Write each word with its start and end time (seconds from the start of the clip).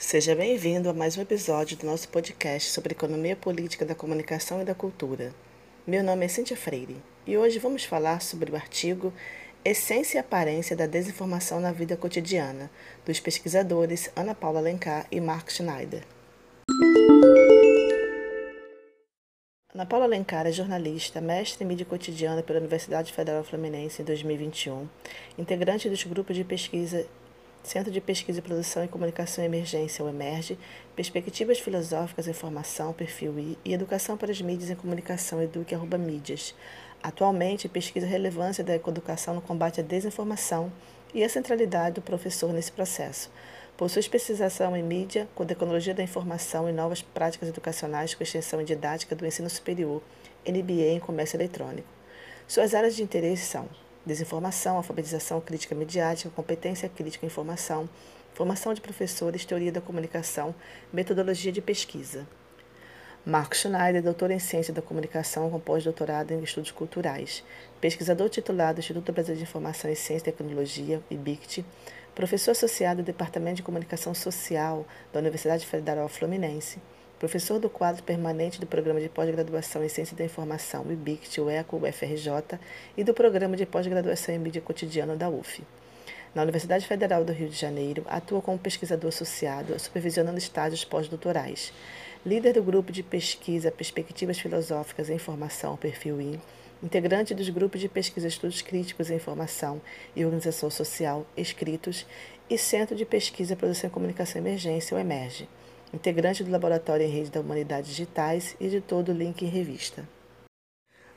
Seja 0.00 0.34
bem-vindo 0.34 0.88
a 0.88 0.94
mais 0.94 1.18
um 1.18 1.20
episódio 1.20 1.76
do 1.76 1.84
nosso 1.84 2.08
podcast 2.08 2.70
sobre 2.70 2.92
economia 2.92 3.36
política 3.36 3.84
da 3.84 3.94
comunicação 3.94 4.62
e 4.62 4.64
da 4.64 4.74
cultura. 4.74 5.34
Meu 5.86 6.02
nome 6.02 6.24
é 6.24 6.28
Cíntia 6.28 6.56
Freire 6.56 6.96
e 7.26 7.36
hoje 7.36 7.58
vamos 7.58 7.84
falar 7.84 8.22
sobre 8.22 8.50
o 8.50 8.56
artigo 8.56 9.12
Essência 9.62 10.16
e 10.16 10.18
Aparência 10.18 10.74
da 10.74 10.86
Desinformação 10.86 11.60
na 11.60 11.70
Vida 11.70 11.98
Cotidiana, 11.98 12.70
dos 13.04 13.20
pesquisadores 13.20 14.10
Ana 14.16 14.34
Paula 14.34 14.58
Alencar 14.58 15.06
e 15.12 15.20
Mark 15.20 15.50
Schneider. 15.50 16.02
Ana 19.74 19.84
Paula 19.84 20.06
Alencar 20.06 20.46
é 20.46 20.52
jornalista, 20.52 21.20
mestre 21.20 21.62
em 21.62 21.68
mídia 21.68 21.84
cotidiana 21.84 22.42
pela 22.42 22.58
Universidade 22.58 23.12
Federal 23.12 23.44
Fluminense 23.44 24.00
em 24.00 24.04
2021, 24.06 24.88
integrante 25.36 25.90
dos 25.90 26.02
grupos 26.04 26.34
de 26.34 26.42
pesquisa 26.42 27.06
Centro 27.62 27.92
de 27.92 28.00
Pesquisa 28.00 28.38
e 28.38 28.42
Produção 28.42 28.82
em 28.82 28.88
Comunicação 28.88 29.44
e 29.44 29.46
Emergência, 29.46 30.04
o 30.04 30.08
EMERGE, 30.08 30.58
Perspectivas 30.96 31.60
Filosóficas 31.60 32.26
em 32.26 32.32
Formação, 32.32 32.92
Perfil 32.92 33.38
I, 33.38 33.58
e 33.64 33.74
Educação 33.74 34.16
para 34.16 34.32
as 34.32 34.40
Mídias 34.40 34.70
em 34.70 34.74
Comunicação, 34.74 35.42
Eduque, 35.42 35.74
arroba 35.74 35.98
mídias. 35.98 36.54
Atualmente, 37.02 37.68
pesquisa 37.68 38.06
a 38.06 38.08
relevância 38.08 38.64
da 38.64 38.74
educação 38.74 39.34
no 39.34 39.42
combate 39.42 39.80
à 39.80 39.82
desinformação 39.82 40.72
e 41.14 41.22
a 41.22 41.28
centralidade 41.28 41.96
do 41.96 42.02
professor 42.02 42.52
nesse 42.52 42.72
processo. 42.72 43.30
Possui 43.76 44.00
especialização 44.00 44.76
em 44.76 44.82
mídia, 44.82 45.28
com 45.34 45.46
tecnologia 45.46 45.94
da 45.94 46.02
informação 46.02 46.68
e 46.68 46.72
novas 46.72 47.02
práticas 47.02 47.48
educacionais 47.48 48.14
com 48.14 48.22
extensão 48.22 48.60
e 48.60 48.64
didática 48.64 49.14
do 49.14 49.26
ensino 49.26 49.48
superior, 49.48 50.02
MBA 50.46 50.92
em 50.92 51.00
comércio 51.00 51.36
eletrônico. 51.36 51.88
Suas 52.46 52.74
áreas 52.74 52.96
de 52.96 53.02
interesse 53.02 53.46
são 53.46 53.68
desinformação, 54.04 54.76
alfabetização 54.76 55.40
crítica 55.40 55.74
mediática, 55.74 56.30
competência 56.30 56.88
crítica 56.88 57.24
em 57.24 57.28
informação, 57.28 57.88
formação 58.32 58.72
de 58.72 58.80
professores, 58.80 59.44
teoria 59.44 59.72
da 59.72 59.80
comunicação, 59.80 60.54
metodologia 60.92 61.52
de 61.52 61.60
pesquisa. 61.60 62.26
Marco 63.24 63.54
Schneider, 63.54 64.02
doutor 64.02 64.30
em 64.30 64.38
Ciência 64.38 64.72
da 64.72 64.80
Comunicação 64.80 65.50
com 65.50 65.60
pós-doutorado 65.60 66.32
em 66.32 66.42
Estudos 66.42 66.70
Culturais, 66.70 67.44
pesquisador 67.78 68.30
titular 68.30 68.72
do 68.72 68.80
Instituto 68.80 69.12
Brasileiro 69.12 69.44
de 69.44 69.48
Informação 69.48 69.90
em 69.90 69.94
Ciência 69.94 70.30
e 70.30 70.32
Tecnologia, 70.32 71.02
IBICT, 71.10 71.62
professor 72.14 72.52
associado 72.52 73.02
do 73.02 73.06
Departamento 73.06 73.56
de 73.56 73.62
Comunicação 73.62 74.14
Social 74.14 74.86
da 75.12 75.20
Universidade 75.20 75.66
Federal 75.66 76.08
Fluminense, 76.08 76.78
professor 77.20 77.58
do 77.58 77.68
quadro 77.68 78.02
permanente 78.02 78.58
do 78.58 78.66
Programa 78.66 78.98
de 78.98 79.10
Pós-Graduação 79.10 79.84
em 79.84 79.90
Ciência 79.90 80.16
da 80.16 80.24
Informação, 80.24 80.90
IBICT, 80.90 81.38
o 81.38 81.50
ECO, 81.50 81.76
o 81.76 81.92
FRJ, 81.92 82.58
e 82.96 83.04
do 83.04 83.12
Programa 83.12 83.58
de 83.58 83.66
Pós-Graduação 83.66 84.34
em 84.34 84.38
Mídia 84.38 84.62
Cotidiana 84.62 85.14
da 85.14 85.28
UF. 85.28 85.62
Na 86.34 86.42
Universidade 86.42 86.86
Federal 86.86 87.22
do 87.22 87.30
Rio 87.30 87.50
de 87.50 87.56
Janeiro, 87.56 88.06
atua 88.08 88.40
como 88.40 88.58
pesquisador 88.58 89.10
associado, 89.10 89.78
supervisionando 89.78 90.38
estágios 90.38 90.82
pós-doutorais. 90.82 91.74
Líder 92.24 92.54
do 92.54 92.62
grupo 92.62 92.90
de 92.90 93.02
pesquisa 93.02 93.70
Perspectivas 93.70 94.38
Filosóficas 94.38 95.10
em 95.10 95.16
Informação, 95.16 95.76
Perfil 95.76 96.22
I, 96.22 96.40
integrante 96.82 97.34
dos 97.34 97.50
grupos 97.50 97.82
de 97.82 97.88
pesquisa 97.90 98.28
Estudos 98.28 98.62
Críticos 98.62 99.10
em 99.10 99.16
Informação 99.16 99.78
e 100.16 100.24
Organização 100.24 100.70
Social, 100.70 101.26
Escritos, 101.36 102.06
e 102.48 102.56
Centro 102.56 102.96
de 102.96 103.04
Pesquisa 103.04 103.54
Produção 103.54 103.90
e 103.90 103.92
Comunicação 103.92 104.40
Emergência, 104.40 104.96
o 104.96 105.00
EMERGE 105.00 105.46
integrante 105.92 106.44
do 106.44 106.50
Laboratório 106.50 107.04
em 107.04 107.10
Rede 107.10 107.30
da 107.30 107.40
Humanidades 107.40 107.90
Digitais 107.90 108.56
e 108.60 108.66
editor 108.66 109.02
do 109.02 109.12
Link 109.12 109.44
em 109.44 109.48
Revista. 109.48 110.08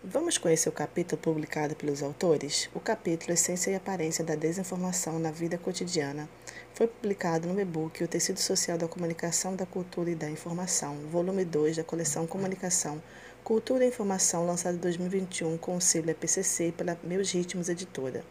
Vamos 0.06 0.38
conhecer 0.38 0.68
o 0.68 0.74
capítulo 0.74 1.22
publicado 1.22 1.76
pelos 1.76 2.04
autores? 2.04 2.70
O 2.74 2.80
capítulo 2.80 3.32
Essência 3.32 3.72
e 3.72 3.76
Aparência 3.76 4.22
da 4.22 4.36
Desinformação 4.36 5.18
na 5.18 5.32
Vida 5.32 5.58
Cotidiana 5.58 6.28
foi 6.74 6.88
publicado 6.88 7.48
no 7.48 7.58
e-book 7.58 8.04
O 8.04 8.08
Tecido 8.08 8.40
Social 8.40 8.78
da 8.78 8.88
Comunicação, 8.88 9.56
da 9.56 9.66
Cultura 9.66 10.10
e 10.10 10.16
da 10.16 10.30
Informação, 10.30 10.98
volume 11.10 11.46
2 11.46 11.78
da 11.78 11.86
coleção 11.86 12.28
Comunicação, 12.28 13.02
Cultura 13.46 13.86
e 13.86 13.88
Informação, 13.88 14.46
lançado 14.46 14.76
em 14.76 14.80
2021 14.80 15.58
com 15.58 15.78
o 15.78 15.81
selo 15.81 16.09
EPCC 16.09 16.74
pela 16.76 16.97
Meus 17.02 17.31
Ritmos 17.31 17.70
Editora. 17.70 18.26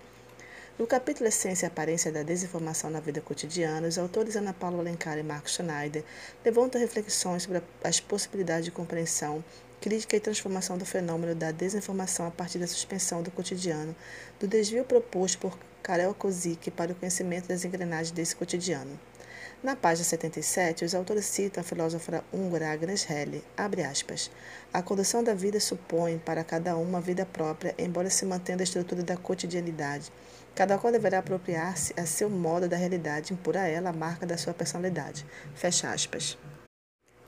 No 0.83 0.89
capítulo 0.89 1.29
Essência 1.29 1.67
e 1.67 1.69
Aparência 1.69 2.11
da 2.11 2.25
Desinformação 2.25 2.91
na 2.91 2.99
Vida 2.99 3.21
Cotidiana, 3.21 3.87
os 3.87 3.99
autores 3.99 4.35
Ana 4.35 4.53
Paula 4.53 4.81
Alencar 4.81 5.17
e 5.17 5.23
Marco 5.23 5.49
Schneider 5.49 6.03
levantam 6.45 6.81
reflexões 6.81 7.45
sobre 7.45 7.63
as 7.85 8.01
possibilidades 8.01 8.65
de 8.65 8.73
compreensão, 8.73 9.45
crítica 9.81 10.17
e 10.17 10.21
transformação 10.21 10.77
do 10.77 10.85
fenômeno 10.85 11.37
da 11.37 11.53
desinformação 11.53 12.27
a 12.27 12.33
partir 12.33 12.59
da 12.59 12.67
suspensão 12.67 13.23
do 13.23 13.31
cotidiano, 13.31 13.95
do 14.41 14.49
desvio 14.49 14.85
proposto 14.85 15.39
por 15.39 15.57
Karel 15.85 16.15
Kozik 16.15 16.69
para 16.73 16.91
o 16.91 16.97
conhecimento 16.97 17.47
das 17.47 17.65
engrenagens 17.65 18.11
desse 18.11 18.35
cotidiano. 18.35 18.99
Na 19.63 19.77
página 19.77 20.05
77, 20.05 20.85
os 20.85 20.93
autores 20.93 21.25
citam 21.27 21.61
a 21.61 21.65
filósofa 21.65 22.25
húngara 22.33 22.73
Agnes 22.73 23.09
Helle, 23.09 23.45
abre 23.57 23.85
aspas, 23.85 24.29
a 24.73 24.83
condução 24.83 25.23
da 25.23 25.35
vida 25.35 25.61
supõe 25.61 26.19
para 26.19 26.43
cada 26.43 26.77
um 26.77 26.83
uma 26.83 27.01
vida 27.01 27.25
própria, 27.25 27.73
embora 27.79 28.11
se 28.11 28.27
mantenha 28.27 28.59
a 28.59 28.65
estrutura 28.65 29.05
da 29.05 29.17
cotidianidade, 29.17 30.11
Cada 30.55 30.77
qual 30.77 30.93
deverá 30.93 31.19
apropriar-se 31.19 31.95
a 31.99 32.05
seu 32.05 32.29
modo 32.29 32.69
da 32.69 32.77
realidade, 32.77 33.33
impor 33.33 33.57
a 33.57 33.67
ela 33.67 33.89
a 33.89 33.93
marca 33.93 34.27
da 34.27 34.37
sua 34.37 34.53
personalidade. 34.53 35.25
Fecha 35.55 35.91
aspas. 35.91 36.37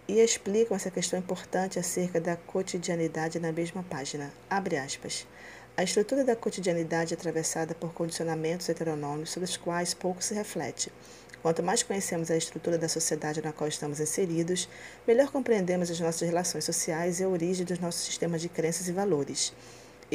E 0.06 0.20
explicam 0.20 0.76
essa 0.76 0.90
questão 0.90 1.18
importante 1.18 1.78
acerca 1.78 2.20
da 2.20 2.36
cotidianidade 2.36 3.40
na 3.40 3.50
mesma 3.50 3.82
página. 3.82 4.30
Abre 4.50 4.76
aspas. 4.76 5.26
A 5.74 5.82
estrutura 5.82 6.22
da 6.22 6.36
cotidianidade 6.36 7.14
é 7.14 7.16
atravessada 7.16 7.74
por 7.74 7.94
condicionamentos 7.94 8.68
heteronômicos 8.68 9.30
sobre 9.30 9.48
os 9.48 9.56
quais 9.56 9.94
pouco 9.94 10.22
se 10.22 10.34
reflete. 10.34 10.92
Quanto 11.40 11.62
mais 11.62 11.82
conhecemos 11.82 12.30
a 12.30 12.36
estrutura 12.36 12.76
da 12.76 12.88
sociedade 12.88 13.42
na 13.42 13.52
qual 13.52 13.68
estamos 13.68 14.00
inseridos, 14.00 14.68
melhor 15.06 15.30
compreendemos 15.30 15.90
as 15.90 15.98
nossas 15.98 16.28
relações 16.28 16.64
sociais 16.64 17.20
e 17.20 17.24
a 17.24 17.28
origem 17.28 17.64
dos 17.64 17.78
nossos 17.78 18.04
sistemas 18.04 18.42
de 18.42 18.50
crenças 18.50 18.86
e 18.86 18.92
valores. 18.92 19.52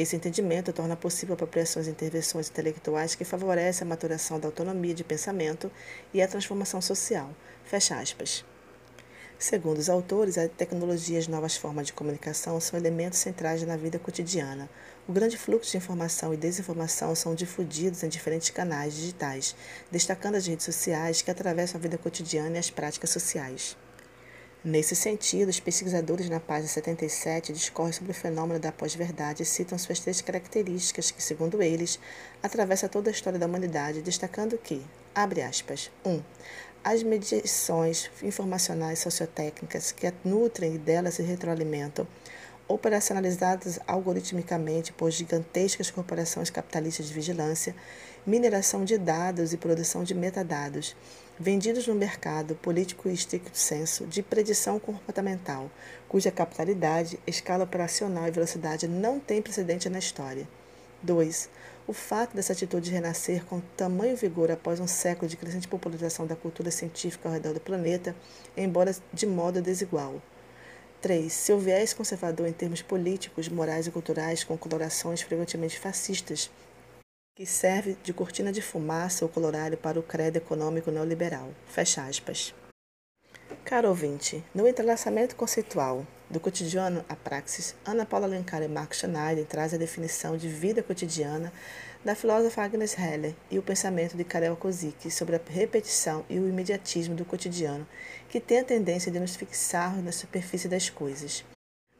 Esse 0.00 0.16
entendimento 0.16 0.72
torna 0.72 0.96
possível 0.96 1.34
apropriações 1.34 1.86
e 1.86 1.90
intervenções 1.90 2.48
intelectuais 2.48 3.14
que 3.14 3.22
favorecem 3.22 3.84
a 3.84 3.88
maturação 3.88 4.40
da 4.40 4.48
autonomia 4.48 4.94
de 4.94 5.04
pensamento 5.04 5.70
e 6.14 6.22
a 6.22 6.26
transformação 6.26 6.80
social. 6.80 7.30
Fecha 7.66 8.00
aspas. 8.00 8.42
Segundo 9.38 9.76
os 9.76 9.90
autores, 9.90 10.38
a 10.38 10.48
tecnologia 10.48 11.16
e 11.16 11.18
as 11.18 11.28
novas 11.28 11.54
formas 11.54 11.88
de 11.88 11.92
comunicação 11.92 12.58
são 12.60 12.78
elementos 12.78 13.18
centrais 13.18 13.62
na 13.62 13.76
vida 13.76 13.98
cotidiana. 13.98 14.70
O 15.06 15.12
grande 15.12 15.36
fluxo 15.36 15.70
de 15.70 15.76
informação 15.76 16.32
e 16.32 16.36
desinformação 16.38 17.14
são 17.14 17.34
difundidos 17.34 18.02
em 18.02 18.08
diferentes 18.08 18.48
canais 18.48 18.94
digitais, 18.94 19.54
destacando 19.90 20.36
as 20.36 20.46
redes 20.46 20.64
sociais 20.64 21.20
que 21.20 21.30
atravessam 21.30 21.78
a 21.78 21.82
vida 21.82 21.98
cotidiana 21.98 22.56
e 22.56 22.58
as 22.58 22.70
práticas 22.70 23.10
sociais. 23.10 23.76
Nesse 24.62 24.94
sentido, 24.94 25.48
os 25.48 25.58
pesquisadores 25.58 26.28
na 26.28 26.38
página 26.38 26.68
77 26.68 27.50
discorrem 27.50 27.94
sobre 27.94 28.12
o 28.12 28.14
fenômeno 28.14 28.60
da 28.60 28.70
pós-verdade 28.70 29.42
e 29.42 29.46
citam 29.46 29.78
suas 29.78 30.00
três 30.00 30.20
características 30.20 31.10
que, 31.10 31.22
segundo 31.22 31.62
eles, 31.62 31.98
atravessa 32.42 32.86
toda 32.86 33.08
a 33.08 33.10
história 33.10 33.38
da 33.38 33.46
humanidade, 33.46 34.02
destacando 34.02 34.58
que, 34.58 34.84
abre 35.14 35.40
aspas, 35.40 35.90
1. 36.04 36.10
Um, 36.10 36.22
as 36.84 37.02
mediações 37.02 38.10
informacionais 38.22 38.98
sociotécnicas 38.98 39.92
que 39.92 40.12
nutrem 40.22 40.74
e 40.74 40.78
delas 40.78 41.14
se 41.14 41.22
retroalimentam, 41.22 42.06
operacionalizadas 42.70 43.80
algoritmicamente 43.86 44.92
por 44.92 45.10
gigantescas 45.10 45.90
corporações 45.90 46.50
capitalistas 46.50 47.06
de 47.06 47.14
vigilância, 47.14 47.74
mineração 48.24 48.84
de 48.84 48.96
dados 48.96 49.52
e 49.52 49.56
produção 49.56 50.04
de 50.04 50.14
metadados, 50.14 50.94
vendidos 51.38 51.86
no 51.86 51.94
mercado 51.94 52.54
político 52.54 53.08
e 53.08 53.12
estricto 53.12 53.58
senso 53.58 54.06
de 54.06 54.22
predição 54.22 54.78
comportamental, 54.78 55.70
cuja 56.08 56.30
capitalidade, 56.30 57.18
escala 57.26 57.64
operacional 57.64 58.28
e 58.28 58.30
velocidade 58.30 58.86
não 58.86 59.18
têm 59.18 59.42
precedente 59.42 59.88
na 59.88 59.98
história. 59.98 60.48
2. 61.02 61.48
O 61.88 61.92
fato 61.92 62.36
dessa 62.36 62.52
atitude 62.52 62.90
renascer 62.90 63.44
com 63.46 63.60
tamanho 63.76 64.16
vigor 64.16 64.50
após 64.50 64.78
um 64.78 64.86
século 64.86 65.28
de 65.28 65.36
crescente 65.36 65.66
popularização 65.66 66.26
da 66.26 66.36
cultura 66.36 66.70
científica 66.70 67.28
ao 67.28 67.34
redor 67.34 67.54
do 67.54 67.60
planeta, 67.60 68.14
embora 68.56 68.94
de 69.12 69.26
modo 69.26 69.60
desigual. 69.60 70.22
3. 71.00 71.32
Seu 71.32 71.58
viés 71.58 71.94
conservador 71.94 72.46
em 72.46 72.52
termos 72.52 72.82
políticos, 72.82 73.48
morais 73.48 73.86
e 73.86 73.90
culturais, 73.90 74.44
com 74.44 74.56
colorações 74.56 75.22
frequentemente 75.22 75.78
fascistas, 75.78 76.50
que 77.34 77.46
serve 77.46 77.96
de 78.02 78.12
cortina 78.12 78.52
de 78.52 78.60
fumaça 78.60 79.24
ou 79.24 79.28
colorário 79.30 79.78
para 79.78 79.98
o 79.98 80.02
credo 80.02 80.36
econômico 80.36 80.90
neoliberal. 80.90 81.48
Fecha 81.66 82.04
aspas. 82.04 82.54
Caro 83.64 83.88
ouvinte, 83.88 84.44
no 84.54 84.66
entrelaçamento 84.66 85.36
conceitual 85.36 86.06
do 86.28 86.38
cotidiano 86.38 87.04
à 87.08 87.16
praxis, 87.16 87.74
Ana 87.84 88.04
Paula 88.04 88.26
Alencar 88.26 88.62
e 88.62 88.68
Mark 88.68 88.94
Schneider 88.94 89.46
traz 89.46 89.72
a 89.72 89.78
definição 89.78 90.36
de 90.36 90.48
vida 90.48 90.82
cotidiana 90.82 91.52
da 92.02 92.14
filósofa 92.14 92.62
Agnes 92.62 92.96
Heller 92.98 93.34
e 93.50 93.58
o 93.58 93.62
pensamento 93.62 94.16
de 94.16 94.24
Karel 94.24 94.56
Kozik 94.56 95.10
sobre 95.10 95.36
a 95.36 95.40
repetição 95.50 96.24
e 96.30 96.38
o 96.38 96.48
imediatismo 96.48 97.14
do 97.14 97.26
cotidiano, 97.26 97.86
que 98.28 98.40
tem 98.40 98.60
a 98.60 98.64
tendência 98.64 99.12
de 99.12 99.20
nos 99.20 99.36
fixar 99.36 100.00
na 100.00 100.10
superfície 100.10 100.66
das 100.66 100.88
coisas. 100.88 101.44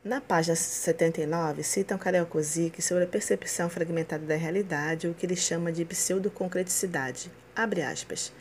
Na 0.03 0.19
página 0.19 0.57
79, 0.57 1.63
citam 1.63 1.99
Karel 1.99 2.25
Kozik 2.25 2.81
sobre 2.81 3.05
a 3.05 3.07
percepção 3.07 3.69
fragmentada 3.69 4.25
da 4.25 4.37
realidade, 4.37 5.07
o 5.07 5.13
que 5.13 5.27
ele 5.27 5.37
chama 5.37 5.71
de 5.71 5.85
pseudoconcreticidade. 5.85 7.31
Abre 7.55 7.83
aspas. 7.83 8.33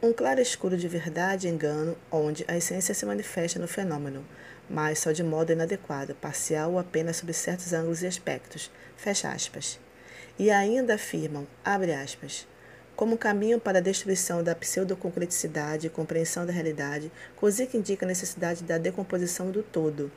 Um 0.00 0.12
claro 0.12 0.40
escuro 0.40 0.76
de 0.76 0.86
verdade 0.86 1.48
e 1.48 1.50
engano, 1.50 1.96
onde 2.12 2.44
a 2.46 2.56
essência 2.56 2.94
se 2.94 3.04
manifesta 3.04 3.58
no 3.58 3.66
fenômeno, 3.66 4.24
mas 4.70 5.00
só 5.00 5.10
de 5.10 5.24
modo 5.24 5.50
inadequado, 5.50 6.14
parcial 6.14 6.72
ou 6.72 6.78
apenas 6.78 7.16
sob 7.16 7.32
certos 7.32 7.72
ângulos 7.72 8.02
e 8.02 8.06
aspectos. 8.06 8.70
Fecha 8.96 9.30
aspas. 9.30 9.80
E 10.36 10.50
ainda 10.50 10.94
afirmam, 10.96 11.46
abre 11.64 11.92
aspas, 11.92 12.44
como 12.96 13.16
caminho 13.16 13.60
para 13.60 13.78
a 13.78 13.80
destruição 13.80 14.42
da 14.42 14.52
pseudoconcreticidade 14.52 15.86
e 15.86 15.90
compreensão 15.90 16.44
da 16.44 16.52
realidade, 16.52 17.10
Kozik 17.36 17.76
indica 17.76 18.04
a 18.04 18.08
necessidade 18.08 18.64
da 18.64 18.76
decomposição 18.76 19.52
do 19.52 19.62
todo. 19.62 20.10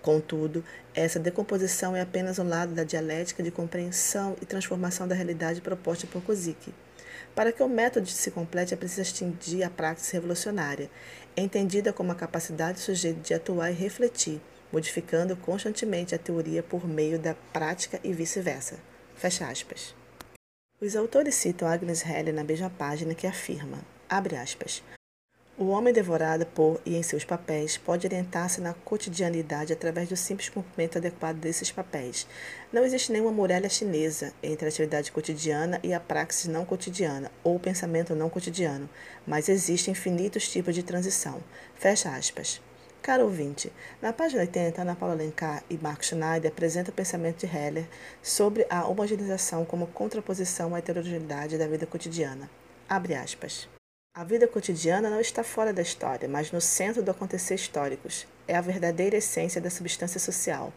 Contudo, 0.00 0.64
essa 0.94 1.18
decomposição 1.18 1.96
é 1.96 2.00
apenas 2.00 2.38
um 2.38 2.48
lado 2.48 2.72
da 2.72 2.84
dialética 2.84 3.42
de 3.42 3.50
compreensão 3.50 4.36
e 4.40 4.46
transformação 4.46 5.08
da 5.08 5.14
realidade 5.14 5.60
proposta 5.60 6.06
por 6.06 6.22
Kozik. 6.22 6.72
Para 7.34 7.50
que 7.50 7.62
o 7.62 7.68
método 7.68 8.06
se 8.06 8.30
complete, 8.30 8.74
é 8.74 8.76
preciso 8.76 9.02
extinguir 9.02 9.64
a 9.64 9.70
prática 9.70 10.12
revolucionária, 10.12 10.88
entendida 11.36 11.92
como 11.92 12.12
a 12.12 12.16
capacidade 12.16 12.78
do 12.78 12.80
sujeito 12.80 13.20
de 13.20 13.34
atuar 13.34 13.72
e 13.72 13.74
refletir, 13.74 14.40
modificando 14.72 15.36
constantemente 15.36 16.14
a 16.14 16.18
teoria 16.18 16.62
por 16.62 16.86
meio 16.86 17.18
da 17.18 17.34
prática 17.52 17.98
e 18.04 18.12
vice-versa. 18.12 18.93
Fecha 19.16 19.46
aspas. 19.46 19.94
Os 20.80 20.96
autores 20.96 21.34
citam 21.34 21.68
Agnes 21.68 22.04
Heller 22.04 22.34
na 22.34 22.44
mesma 22.44 22.68
página 22.70 23.14
que 23.14 23.26
afirma, 23.26 23.78
abre 24.08 24.36
aspas, 24.36 24.82
o 25.56 25.68
homem 25.68 25.94
devorado 25.94 26.44
por 26.46 26.80
e 26.84 26.96
em 26.96 27.02
seus 27.04 27.24
papéis 27.24 27.76
pode 27.76 28.08
orientar-se 28.08 28.60
na 28.60 28.74
cotidianidade 28.74 29.72
através 29.72 30.08
do 30.08 30.16
simples 30.16 30.48
cumprimento 30.48 30.98
adequado 30.98 31.36
desses 31.36 31.70
papéis. 31.70 32.26
Não 32.72 32.82
existe 32.82 33.12
nenhuma 33.12 33.30
muralha 33.30 33.68
chinesa 33.68 34.32
entre 34.42 34.66
a 34.66 34.68
atividade 34.68 35.12
cotidiana 35.12 35.78
e 35.80 35.94
a 35.94 36.00
praxis 36.00 36.48
não 36.48 36.64
cotidiana, 36.64 37.30
ou 37.44 37.60
pensamento 37.60 38.16
não 38.16 38.28
cotidiano, 38.28 38.90
mas 39.24 39.48
existem 39.48 39.92
infinitos 39.92 40.48
tipos 40.48 40.74
de 40.74 40.82
transição. 40.82 41.40
Fecha 41.76 42.10
aspas. 42.10 42.60
Caro 43.04 43.24
ouvinte, 43.24 43.70
na 44.00 44.14
página 44.14 44.40
80, 44.40 44.80
Ana 44.80 44.96
Paula 44.96 45.14
Alencar 45.14 45.62
e 45.68 45.76
Mark 45.76 46.02
Schneider 46.02 46.50
apresentam 46.50 46.90
o 46.90 46.96
pensamento 46.96 47.46
de 47.46 47.54
Heller 47.54 47.86
sobre 48.22 48.66
a 48.70 48.86
homogeneização 48.86 49.62
como 49.62 49.88
contraposição 49.88 50.74
à 50.74 50.78
heterogeneidade 50.78 51.58
da 51.58 51.66
vida 51.66 51.84
cotidiana. 51.84 52.48
Abre 52.88 53.14
aspas. 53.14 53.68
A 54.16 54.24
vida 54.24 54.48
cotidiana 54.48 55.10
não 55.10 55.20
está 55.20 55.44
fora 55.44 55.70
da 55.70 55.82
história, 55.82 56.26
mas 56.26 56.50
no 56.50 56.62
centro 56.62 57.02
do 57.02 57.10
acontecer 57.10 57.56
históricos. 57.56 58.26
É 58.48 58.56
a 58.56 58.62
verdadeira 58.62 59.18
essência 59.18 59.60
da 59.60 59.68
substância 59.68 60.18
social. 60.18 60.72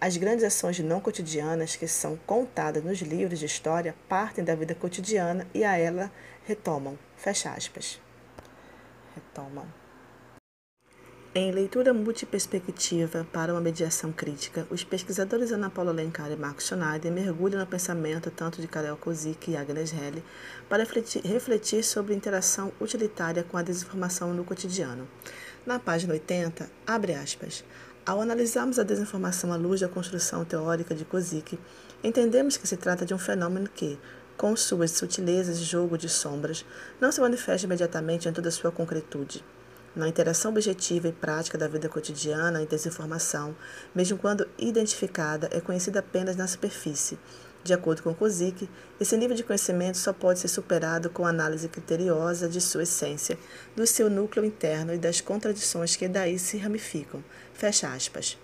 As 0.00 0.16
grandes 0.16 0.46
ações 0.46 0.78
não 0.78 0.98
cotidianas 0.98 1.76
que 1.76 1.86
são 1.86 2.18
contadas 2.26 2.82
nos 2.82 3.02
livros 3.02 3.38
de 3.38 3.44
história 3.44 3.94
partem 4.08 4.42
da 4.42 4.54
vida 4.54 4.74
cotidiana 4.74 5.46
e 5.52 5.62
a 5.62 5.76
ela 5.76 6.10
retomam. 6.46 6.98
Fecha 7.18 7.50
aspas. 7.50 8.00
Retomam. 9.14 9.85
Em 11.38 11.52
leitura 11.52 11.92
multiperspectiva 11.92 13.26
para 13.30 13.52
uma 13.52 13.60
mediação 13.60 14.10
crítica, 14.10 14.66
os 14.70 14.82
pesquisadores 14.82 15.52
Ana 15.52 15.68
Paula 15.68 15.90
Alencar 15.90 16.32
e 16.32 16.36
Marcos 16.36 16.64
Schneider 16.64 17.12
mergulham 17.12 17.60
no 17.60 17.66
pensamento 17.66 18.30
tanto 18.30 18.58
de 18.58 18.66
Karel 18.66 18.96
Kozik 18.96 19.50
e 19.50 19.54
Agnes 19.54 19.92
Helle 19.92 20.24
para 20.66 20.82
refletir, 20.82 21.84
sobre 21.84 22.14
interação 22.14 22.72
utilitária 22.80 23.42
com 23.42 23.58
a 23.58 23.62
desinformação 23.62 24.32
no 24.32 24.44
cotidiano. 24.44 25.06
Na 25.66 25.78
página 25.78 26.14
80, 26.14 26.70
abre 26.86 27.12
aspas, 27.12 27.62
ao 28.06 28.22
analisarmos 28.22 28.78
a 28.78 28.82
desinformação 28.82 29.52
à 29.52 29.56
luz 29.56 29.80
da 29.80 29.88
construção 29.88 30.42
teórica 30.42 30.94
de 30.94 31.04
Kozik, 31.04 31.58
entendemos 32.02 32.56
que 32.56 32.66
se 32.66 32.78
trata 32.78 33.04
de 33.04 33.12
um 33.12 33.18
fenômeno 33.18 33.68
que, 33.68 33.98
com 34.38 34.56
suas 34.56 34.92
sutilezas 34.92 35.58
e 35.58 35.64
jogo 35.64 35.98
de 35.98 36.08
sombras, 36.08 36.64
não 36.98 37.12
se 37.12 37.20
manifesta 37.20 37.66
imediatamente 37.66 38.26
em 38.26 38.32
toda 38.32 38.50
sua 38.50 38.72
concretude 38.72 39.44
na 39.96 40.06
interação 40.06 40.50
objetiva 40.50 41.08
e 41.08 41.12
prática 41.12 41.56
da 41.56 41.66
vida 41.66 41.88
cotidiana, 41.88 42.60
a 42.60 42.64
desinformação, 42.64 43.56
mesmo 43.94 44.18
quando 44.18 44.46
identificada, 44.58 45.48
é 45.50 45.60
conhecida 45.60 46.00
apenas 46.00 46.36
na 46.36 46.46
superfície. 46.46 47.18
De 47.64 47.72
acordo 47.72 48.02
com 48.02 48.14
Kozik, 48.14 48.68
esse 49.00 49.16
nível 49.16 49.34
de 49.34 49.42
conhecimento 49.42 49.98
só 49.98 50.12
pode 50.12 50.38
ser 50.38 50.48
superado 50.48 51.10
com 51.10 51.26
análise 51.26 51.68
criteriosa 51.68 52.48
de 52.48 52.60
sua 52.60 52.84
essência, 52.84 53.36
do 53.74 53.86
seu 53.86 54.08
núcleo 54.08 54.44
interno 54.44 54.94
e 54.94 54.98
das 54.98 55.20
contradições 55.20 55.96
que 55.96 56.06
daí 56.06 56.38
se 56.38 56.58
ramificam. 56.58 57.24
Fecha 57.54 57.92
aspas. 57.92 58.38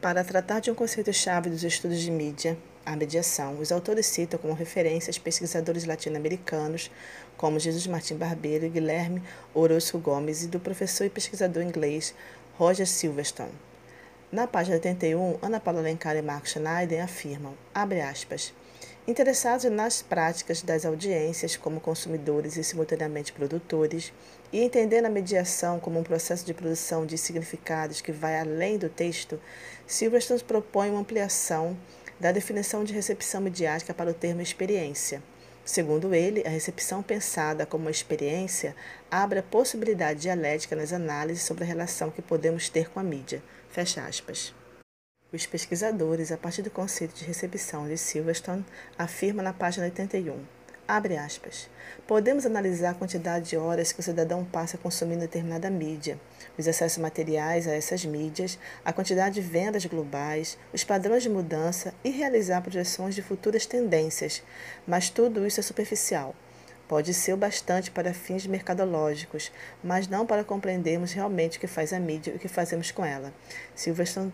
Para 0.00 0.22
tratar 0.22 0.60
de 0.60 0.70
um 0.70 0.74
conceito-chave 0.74 1.50
dos 1.50 1.64
estudos 1.64 1.98
de 1.98 2.10
mídia, 2.10 2.56
a 2.86 2.94
mediação, 2.94 3.58
os 3.58 3.72
autores 3.72 4.06
citam 4.06 4.38
como 4.38 4.54
referências 4.54 5.18
pesquisadores 5.18 5.84
latino-americanos 5.84 6.88
como 7.36 7.58
Jesus 7.58 7.86
Martim 7.88 8.14
Barbeiro 8.14 8.70
Guilherme 8.70 9.20
Orozco 9.52 9.98
Gomes 9.98 10.44
e 10.44 10.46
do 10.46 10.60
professor 10.60 11.04
e 11.04 11.10
pesquisador 11.10 11.64
inglês 11.64 12.14
Roger 12.56 12.86
Silverstone. 12.86 13.52
Na 14.30 14.46
página 14.46 14.76
81, 14.76 15.38
Ana 15.42 15.58
Paula 15.58 15.80
Alencar 15.80 16.16
e 16.16 16.22
Mark 16.22 16.46
Schneider 16.46 17.02
afirmam, 17.02 17.54
abre 17.74 18.00
aspas, 18.00 18.54
interessados 19.06 19.64
nas 19.70 20.02
práticas 20.02 20.62
das 20.62 20.84
audiências 20.84 21.56
como 21.56 21.80
consumidores 21.80 22.56
e 22.56 22.64
simultaneamente 22.64 23.32
produtores, 23.32 24.12
e 24.52 24.62
entendendo 24.62 25.06
a 25.06 25.10
mediação 25.10 25.80
como 25.80 25.98
um 25.98 26.04
processo 26.04 26.46
de 26.46 26.54
produção 26.54 27.04
de 27.04 27.18
significados 27.18 28.00
que 28.00 28.12
vai 28.12 28.38
além 28.38 28.78
do 28.78 28.88
texto, 28.88 29.40
Silverstone 29.86 30.42
propõe 30.42 30.90
uma 30.90 31.00
ampliação 31.00 31.76
da 32.18 32.32
definição 32.32 32.84
de 32.84 32.92
recepção 32.92 33.40
midiática 33.40 33.92
para 33.92 34.10
o 34.10 34.14
termo 34.14 34.40
experiência. 34.40 35.22
Segundo 35.64 36.14
ele, 36.14 36.46
a 36.46 36.48
recepção 36.48 37.02
pensada 37.02 37.66
como 37.66 37.84
uma 37.84 37.90
experiência 37.90 38.74
abre 39.10 39.40
a 39.40 39.42
possibilidade 39.42 40.20
dialética 40.20 40.76
nas 40.76 40.92
análises 40.92 41.42
sobre 41.42 41.64
a 41.64 41.66
relação 41.66 42.10
que 42.10 42.22
podemos 42.22 42.68
ter 42.68 42.88
com 42.88 43.00
a 43.00 43.02
mídia. 43.02 43.42
Fecha 43.70 44.06
aspas. 44.06 44.54
Os 45.32 45.44
pesquisadores, 45.44 46.30
a 46.30 46.36
partir 46.36 46.62
do 46.62 46.70
conceito 46.70 47.16
de 47.16 47.24
recepção 47.24 47.88
de 47.88 47.98
Silverstone, 47.98 48.64
afirmam 48.96 49.44
na 49.44 49.52
página 49.52 49.86
81, 49.86 50.38
abre 50.88 51.16
aspas, 51.16 51.68
podemos 52.06 52.46
analisar 52.46 52.90
a 52.90 52.94
quantidade 52.94 53.50
de 53.50 53.56
horas 53.56 53.92
que 53.92 54.00
o 54.00 54.02
cidadão 54.02 54.44
passa 54.44 54.78
consumindo 54.78 55.20
determinada 55.20 55.70
mídia, 55.70 56.18
os 56.58 56.68
acessos 56.68 56.98
materiais 56.98 57.66
a 57.66 57.72
essas 57.72 58.04
mídias, 58.04 58.58
a 58.84 58.92
quantidade 58.92 59.36
de 59.36 59.40
vendas 59.40 59.84
globais, 59.86 60.56
os 60.72 60.84
padrões 60.84 61.22
de 61.22 61.28
mudança 61.28 61.92
e 62.04 62.10
realizar 62.10 62.62
projeções 62.62 63.14
de 63.14 63.22
futuras 63.22 63.66
tendências, 63.66 64.42
mas 64.86 65.10
tudo 65.10 65.46
isso 65.46 65.60
é 65.60 65.62
superficial. 65.62 66.34
Pode 66.88 67.12
ser 67.12 67.32
o 67.32 67.36
bastante 67.36 67.90
para 67.90 68.14
fins 68.14 68.46
mercadológicos, 68.46 69.50
mas 69.82 70.06
não 70.06 70.24
para 70.24 70.44
compreendermos 70.44 71.12
realmente 71.12 71.58
o 71.58 71.60
que 71.60 71.66
faz 71.66 71.92
a 71.92 71.98
mídia 71.98 72.32
e 72.32 72.36
o 72.36 72.38
que 72.38 72.46
fazemos 72.46 72.92
com 72.92 73.04
ela. 73.04 73.34
Silverstone, 73.74 74.32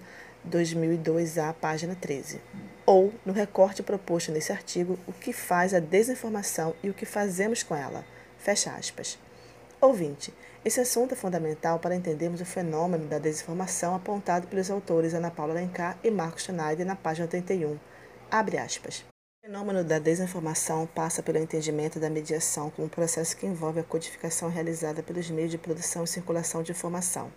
2002A, 0.48 1.54
página 1.54 1.94
13. 1.94 2.40
Ou, 2.84 3.12
no 3.24 3.32
recorte 3.32 3.82
proposto 3.82 4.32
nesse 4.32 4.52
artigo, 4.52 4.98
o 5.06 5.12
que 5.12 5.32
faz 5.32 5.72
a 5.72 5.80
desinformação 5.80 6.74
e 6.82 6.90
o 6.90 6.94
que 6.94 7.06
fazemos 7.06 7.62
com 7.62 7.74
ela. 7.74 8.04
Fecha 8.38 8.70
aspas. 8.72 9.18
Ouvinte, 9.80 10.32
esse 10.64 10.80
assunto 10.80 11.12
é 11.12 11.16
fundamental 11.16 11.78
para 11.80 11.94
entendermos 11.94 12.40
o 12.40 12.44
fenômeno 12.44 13.06
da 13.06 13.18
desinformação 13.18 13.96
apontado 13.96 14.46
pelos 14.46 14.70
autores 14.70 15.12
Ana 15.12 15.30
Paula 15.30 15.52
Alencar 15.54 15.98
e 16.04 16.10
Marcos 16.10 16.44
Schneider 16.44 16.86
na 16.86 16.94
página 16.94 17.26
81. 17.26 17.78
Abre 18.30 18.58
aspas. 18.58 19.04
O 19.44 19.46
fenômeno 19.46 19.82
da 19.82 19.98
desinformação 19.98 20.86
passa 20.86 21.20
pelo 21.20 21.38
entendimento 21.38 21.98
da 21.98 22.08
mediação 22.08 22.70
como 22.70 22.86
um 22.86 22.88
processo 22.88 23.36
que 23.36 23.44
envolve 23.44 23.80
a 23.80 23.84
codificação 23.84 24.48
realizada 24.48 25.02
pelos 25.02 25.28
meios 25.30 25.50
de 25.50 25.58
produção 25.58 26.04
e 26.04 26.06
circulação 26.06 26.62
de 26.62 26.70
informação, 26.70 27.28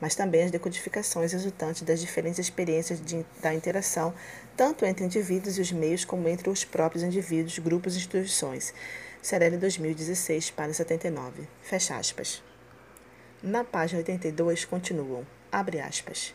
mas 0.00 0.14
também 0.14 0.42
as 0.42 0.50
decodificações 0.50 1.32
resultantes 1.32 1.82
das 1.82 2.00
diferentes 2.00 2.38
experiências 2.38 3.00
de, 3.04 3.24
da 3.40 3.54
interação, 3.54 4.14
tanto 4.56 4.84
entre 4.84 5.04
indivíduos 5.04 5.58
e 5.58 5.60
os 5.60 5.72
meios 5.72 6.04
como 6.04 6.28
entre 6.28 6.48
os 6.48 6.64
próprios 6.64 7.02
indivíduos, 7.02 7.58
grupos 7.58 7.94
e 7.94 7.98
instituições. 7.98 8.72
Cerelli 9.20 9.56
2016, 9.56 10.50
página 10.52 10.74
79. 10.74 11.48
Fecha 11.62 11.96
aspas. 11.96 12.42
Na 13.42 13.64
página 13.64 13.98
82 13.98 14.64
continuam, 14.64 15.26
abre 15.50 15.80
aspas. 15.80 16.34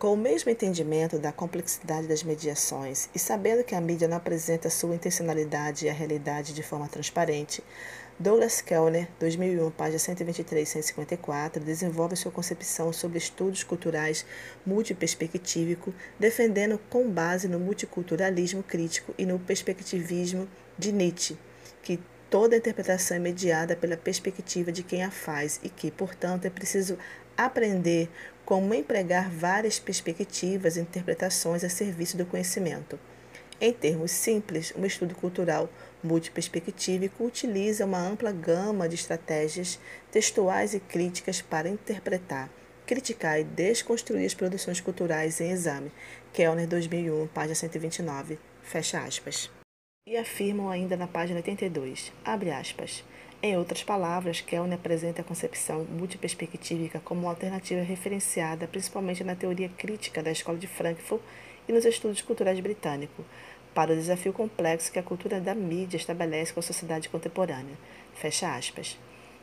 Com 0.00 0.14
o 0.14 0.16
mesmo 0.16 0.50
entendimento 0.50 1.18
da 1.18 1.30
complexidade 1.30 2.06
das 2.06 2.22
mediações 2.22 3.10
e 3.14 3.18
sabendo 3.18 3.62
que 3.62 3.74
a 3.74 3.80
mídia 3.82 4.08
não 4.08 4.16
apresenta 4.16 4.70
sua 4.70 4.94
intencionalidade 4.94 5.84
e 5.84 5.90
a 5.90 5.92
realidade 5.92 6.54
de 6.54 6.62
forma 6.62 6.88
transparente, 6.88 7.62
Douglas 8.18 8.62
Kellner, 8.62 9.06
2001, 9.18 9.70
página 9.72 9.98
123 9.98 10.66
e 10.66 10.72
154, 10.72 11.62
desenvolve 11.62 12.16
sua 12.16 12.32
concepção 12.32 12.94
sobre 12.94 13.18
estudos 13.18 13.62
culturais 13.62 14.24
multiperspectivístico, 14.64 15.92
defendendo 16.18 16.80
com 16.88 17.06
base 17.06 17.46
no 17.46 17.60
multiculturalismo 17.60 18.62
crítico 18.62 19.14
e 19.18 19.26
no 19.26 19.38
perspectivismo 19.38 20.48
de 20.78 20.92
Nietzsche, 20.92 21.36
que 21.82 22.00
Toda 22.30 22.56
interpretação 22.56 23.16
é 23.16 23.20
mediada 23.20 23.74
pela 23.74 23.96
perspectiva 23.96 24.70
de 24.70 24.84
quem 24.84 25.02
a 25.02 25.10
faz 25.10 25.58
e 25.64 25.68
que, 25.68 25.90
portanto, 25.90 26.44
é 26.44 26.50
preciso 26.50 26.96
aprender 27.36 28.08
como 28.50 28.74
empregar 28.74 29.30
várias 29.30 29.78
perspectivas 29.78 30.76
e 30.76 30.80
interpretações 30.80 31.62
a 31.62 31.68
serviço 31.68 32.16
do 32.16 32.26
conhecimento. 32.26 32.98
Em 33.60 33.72
termos 33.72 34.10
simples, 34.10 34.74
um 34.76 34.84
estudo 34.84 35.14
cultural 35.14 35.70
multiperspectivo 36.02 37.08
utiliza 37.20 37.84
uma 37.84 38.00
ampla 38.00 38.32
gama 38.32 38.88
de 38.88 38.96
estratégias 38.96 39.78
textuais 40.10 40.74
e 40.74 40.80
críticas 40.80 41.40
para 41.40 41.68
interpretar, 41.68 42.50
criticar 42.84 43.38
e 43.38 43.44
desconstruir 43.44 44.26
as 44.26 44.34
produções 44.34 44.80
culturais 44.80 45.40
em 45.40 45.52
exame. 45.52 45.92
Kellner, 46.32 46.66
2001, 46.66 47.28
página 47.28 47.54
129. 47.54 48.36
Fecha 48.64 48.98
aspas. 48.98 49.48
E 50.08 50.16
afirmam 50.16 50.68
ainda 50.68 50.96
na 50.96 51.06
página 51.06 51.38
82, 51.38 52.12
abre 52.24 52.50
aspas. 52.50 53.04
Em 53.42 53.56
outras 53.56 53.82
palavras, 53.82 54.42
Kellner 54.42 54.78
apresenta 54.78 55.22
a 55.22 55.24
concepção 55.24 55.84
multiperspectívica 55.84 57.00
como 57.02 57.22
uma 57.22 57.30
alternativa 57.30 57.80
referenciada 57.80 58.68
principalmente 58.68 59.24
na 59.24 59.34
teoria 59.34 59.70
crítica 59.78 60.22
da 60.22 60.30
Escola 60.30 60.58
de 60.58 60.66
Frankfurt 60.66 61.22
e 61.66 61.72
nos 61.72 61.86
estudos 61.86 62.20
culturais 62.20 62.60
britânicos, 62.60 63.24
para 63.72 63.94
o 63.94 63.96
desafio 63.96 64.34
complexo 64.34 64.92
que 64.92 64.98
a 64.98 65.02
cultura 65.02 65.40
da 65.40 65.54
mídia 65.54 65.96
estabelece 65.96 66.52
com 66.52 66.60
a 66.60 66.62
sociedade 66.62 67.08
contemporânea. 67.08 67.78
Fecha 68.12 68.54
aspas. 68.54 68.98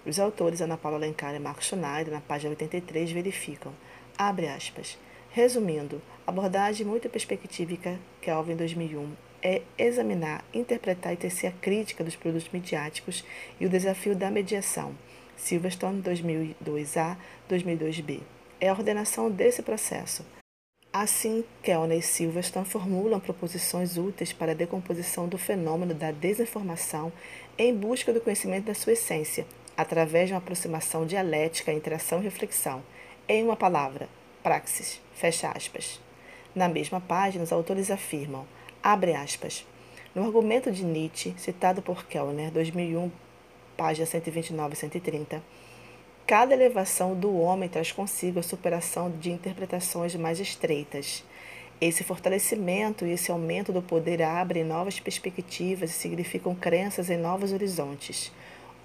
Os 0.05 0.19
autores 0.19 0.61
Ana 0.61 0.77
Paula 0.77 0.97
Alencar 0.97 1.33
e 1.33 1.39
Marcos 1.39 1.65
Schneider, 1.65 2.13
na 2.13 2.21
página 2.21 2.51
83, 2.51 3.11
verificam, 3.11 3.73
abre 4.15 4.47
aspas, 4.47 4.95
resumindo, 5.31 5.99
abordagem 6.27 6.85
muito 6.85 7.09
perspectívica 7.09 7.97
Kelvin 8.21 8.57
2001 8.57 9.26
é 9.41 9.61
examinar, 9.77 10.43
interpretar 10.53 11.13
e 11.13 11.17
tecer 11.17 11.47
a 11.47 11.61
crítica 11.61 12.03
dos 12.03 12.15
produtos 12.15 12.49
midiáticos 12.51 13.23
e 13.59 13.65
o 13.65 13.69
desafio 13.69 14.15
da 14.15 14.31
mediação. 14.31 14.95
Silverstone 15.35 16.01
2002A, 16.01 17.17
2002B. 17.49 18.21
É 18.59 18.69
a 18.69 18.73
ordenação 18.73 19.29
desse 19.29 19.61
processo 19.61 20.25
Assim, 20.99 21.43
Kellner 21.61 21.99
e 21.99 22.01
Silverstone 22.01 22.65
formulam 22.65 23.19
proposições 23.19 23.97
úteis 23.97 24.33
para 24.33 24.53
a 24.53 24.55
decomposição 24.55 25.27
do 25.27 25.37
fenômeno 25.37 25.93
da 25.93 26.11
desinformação 26.11 27.13
em 27.55 27.71
busca 27.75 28.11
do 28.11 28.19
conhecimento 28.19 28.65
da 28.65 28.73
sua 28.73 28.93
essência, 28.93 29.45
através 29.77 30.27
de 30.27 30.33
uma 30.33 30.39
aproximação 30.39 31.05
dialética 31.05 31.71
entre 31.71 31.93
ação 31.93 32.19
e 32.19 32.23
reflexão. 32.23 32.81
Em 33.29 33.43
uma 33.43 33.55
palavra, 33.55 34.09
praxis. 34.41 34.99
Fecha 35.13 35.51
aspas. 35.51 35.99
Na 36.55 36.67
mesma 36.67 36.99
página, 36.99 37.43
os 37.43 37.51
autores 37.51 37.91
afirmam, 37.91 38.47
abre 38.81 39.13
aspas, 39.13 39.65
no 40.13 40.23
argumento 40.23 40.71
de 40.71 40.83
Nietzsche, 40.83 41.33
citado 41.37 41.81
por 41.81 42.05
Kellner, 42.05 42.51
2001, 42.51 43.11
página 43.75 44.05
129 44.05 44.73
e 44.73 44.77
130, 44.77 45.43
Cada 46.27 46.53
elevação 46.53 47.15
do 47.15 47.39
homem 47.39 47.69
traz 47.69 47.93
consigo 47.93 48.37
a 48.37 48.43
superação 48.43 49.09
de 49.09 49.31
interpretações 49.31 50.13
mais 50.13 50.41
estreitas. 50.41 51.23
Esse 51.79 52.03
fortalecimento 52.03 53.05
e 53.05 53.13
esse 53.13 53.31
aumento 53.31 53.71
do 53.71 53.81
poder 53.81 54.21
abrem 54.21 54.65
novas 54.65 54.99
perspectivas 54.99 55.89
e 55.89 55.93
significam 55.93 56.53
crenças 56.53 57.09
em 57.09 57.15
novos 57.15 57.53
horizontes. 57.53 58.29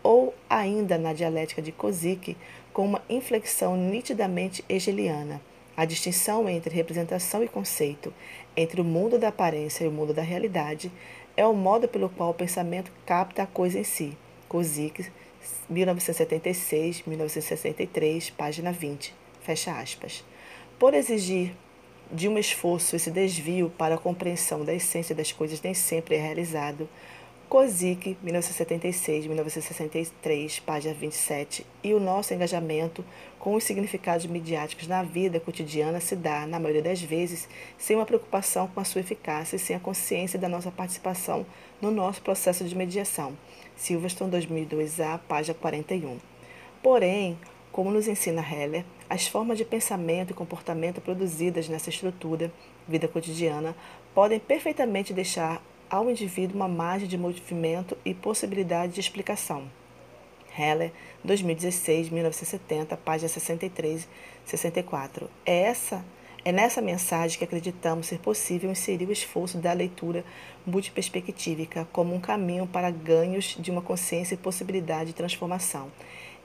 Ou, 0.05 0.33
ainda 0.49 0.97
na 0.97 1.13
dialética 1.13 1.61
de 1.61 1.73
Kozik, 1.73 2.37
com 2.73 2.85
uma 2.85 3.03
inflexão 3.11 3.77
nitidamente 3.77 4.65
hegeliana, 4.69 5.41
a 5.77 5.85
distinção 5.85 6.49
entre 6.49 6.75
representação 6.75 7.43
e 7.43 7.49
conceito, 7.49 8.13
entre 8.57 8.81
o 8.81 8.85
mundo 8.85 9.19
da 9.19 9.29
aparência 9.29 9.85
e 9.85 9.89
o 9.89 9.93
mundo 9.93 10.13
da 10.13 10.23
realidade, 10.23 10.93
é 11.37 11.47
o 11.47 11.55
modo 11.55 11.89
pelo 11.89 12.09
qual 12.09 12.31
o 12.31 12.35
pensamento 12.35 12.93
capta 13.07 13.43
a 13.43 13.47
coisa 13.47 13.79
em 13.79 13.85
si. 13.85 14.17
Kozik 14.49 15.11
1976, 15.69 17.03
1963, 17.07 18.31
página 18.31 18.71
20, 18.71 19.15
fecha 19.41 19.73
aspas. 19.73 20.25
Por 20.79 20.95
exigir 20.95 21.55
de 22.13 22.29
um 22.29 22.39
esforço 22.39 22.95
esse 22.95 23.11
desvio 23.11 23.73
para 23.79 23.95
a 23.95 23.99
compreensão 23.99 24.65
da 24.65 24.75
essência 24.75 25.15
das 25.15 25.33
coisas 25.33 25.63
nem 25.63 25.73
sempre 25.73 26.17
é 26.17 26.21
realizado, 26.21 26.89
Kozik, 27.53 28.17
1976, 28.23 29.27
1963, 29.27 30.59
página 30.61 30.95
27, 30.95 31.67
e 31.85 31.93
o 31.93 32.01
nosso 32.01 32.33
engajamento 32.33 33.05
com 33.39 33.55
os 33.55 33.63
significados 33.63 34.25
midiáticos 34.25 34.89
na 34.89 35.03
vida 35.03 35.39
cotidiana 35.39 36.01
se 36.01 36.17
dá, 36.17 36.47
na 36.47 36.59
maioria 36.59 36.81
das 36.81 37.03
vezes, 37.03 37.47
sem 37.77 37.95
uma 37.95 38.07
preocupação 38.07 38.69
com 38.69 38.81
a 38.81 38.85
sua 38.85 39.03
eficácia 39.03 39.57
e 39.57 39.59
sem 39.59 39.77
a 39.77 39.81
consciência 39.81 40.39
da 40.39 40.49
nossa 40.49 40.71
participação 40.71 41.45
no 41.79 41.91
nosso 41.91 42.23
processo 42.23 42.65
de 42.65 42.75
mediação. 42.75 43.37
Silverstone 43.77 44.33
2002A, 44.33 45.21
página 45.29 45.55
41. 45.55 46.17
Porém, 46.83 47.39
como 47.71 47.91
nos 47.91 48.09
ensina 48.09 48.41
Heller, 48.41 48.83
as 49.11 49.27
formas 49.27 49.59
de 49.59 49.67
pensamento 49.67 50.31
e 50.31 50.35
comportamento 50.35 51.03
produzidas 51.03 51.69
nessa 51.69 51.91
estrutura, 51.91 52.51
vida 52.89 53.07
cotidiana, 53.07 53.77
podem 54.15 54.41
perfeitamente 54.41 55.13
deixar 55.13 55.63
ao 55.93 56.09
indivíduo 56.09 56.57
uma 56.57 56.69
margem 56.69 57.07
de 57.07 57.19
movimento 57.19 57.99
e 58.03 58.15
possibilidade 58.15 58.95
de 58.95 59.01
explicação. 59.01 59.71
Heller, 60.59 60.91
2016, 61.23 62.09
1970, 62.09 62.97
página 62.97 63.29
63 63.29 64.09
64. 64.43 65.29
É 65.45 65.65
essa 65.65 66.03
é 66.47 66.51
nessa 66.51 66.81
mensagem 66.81 67.37
que 67.37 67.45
acreditamos 67.45 68.07
ser 68.07 68.21
possível 68.21 68.71
inserir 68.71 69.07
o 69.07 69.13
esforço 69.13 69.59
da 69.59 69.75
leitura 69.75 70.25
multiperspectívica 70.67 71.87
como 71.93 72.15
um 72.15 72.21
caminho 72.21 72.67
para 72.67 72.91
ganhos 72.91 73.55
de 73.59 73.71
uma 73.71 73.83
consciência 73.83 74.35
e 74.35 74.39
possibilidade 74.39 75.11
de 75.11 75.15
transformação, 75.15 75.93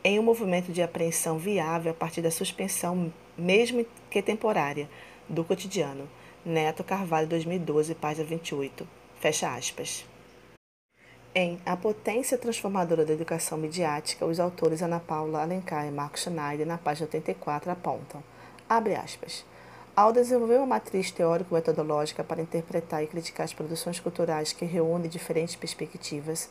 em 0.04 0.20
um 0.20 0.24
movimento 0.24 0.74
de 0.74 0.82
apreensão 0.82 1.40
viável 1.40 1.92
a 1.92 1.96
partir 1.96 2.22
da 2.22 2.30
suspensão, 2.30 3.14
mesmo 3.38 3.86
que 4.12 4.22
temporária, 4.22 4.90
do 5.28 5.46
cotidiano. 5.46 6.08
Neto 6.46 6.84
Carvalho, 6.84 7.28
2012, 7.28 7.96
página 7.96 8.26
28. 8.26 8.97
Fecha 9.20 9.56
aspas. 9.56 10.06
Em 11.34 11.60
A 11.66 11.76
Potência 11.76 12.38
Transformadora 12.38 13.04
da 13.04 13.14
Educação 13.14 13.58
Midiática, 13.58 14.26
os 14.26 14.40
autores 14.40 14.84
Ana 14.84 15.00
Paula 15.00 15.42
Alencar 15.42 15.88
e 15.88 15.92
Marco 15.92 16.20
Schneider, 16.20 16.68
na 16.68 16.78
página 16.78 17.08
84, 17.08 17.72
apontam, 17.72 18.24
abre 18.70 18.96
aspas, 18.96 19.44
ao 19.96 20.14
desenvolver 20.14 20.58
uma 20.58 20.68
matriz 20.68 21.10
teórico-metodológica 21.10 22.24
para 22.24 22.44
interpretar 22.44 23.04
e 23.04 23.08
criticar 23.08 23.46
as 23.46 23.54
produções 23.54 24.00
culturais 24.00 24.54
que 24.54 24.66
reúne 24.66 25.08
diferentes 25.08 25.56
perspectivas, 25.56 26.48